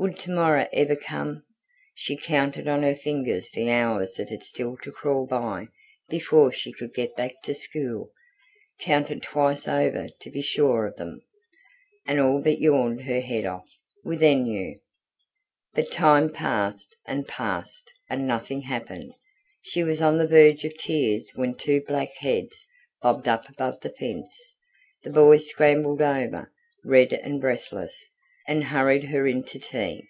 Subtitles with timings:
[0.00, 1.42] Would to morrow ever come?
[1.94, 5.66] She counted on her fingers the hours that had still to crawl by
[6.08, 8.12] before she could get back to school
[8.78, 11.20] counted twice over to be sure of them
[12.06, 13.66] and all but yawned her head off,
[14.04, 14.80] with ennui.
[15.74, 19.12] But time passed, and passed, and nothing happened.
[19.62, 22.68] She was on the verge of tears, when two black heads
[23.02, 24.54] bobbed up above the fence,
[25.02, 26.52] the boys scrambled over,
[26.84, 28.10] red and breathless,
[28.50, 30.02] and hurried her into tea.